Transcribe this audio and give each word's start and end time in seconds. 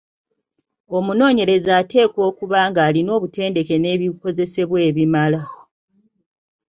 Omunoonyereza 0.97 1.71
ateekwa 1.81 2.21
okuba 2.29 2.59
ng’alina 2.69 3.11
obutendeke 3.17 3.75
n’ebikozesebwa 3.79 4.77
ebimala. 4.89 5.41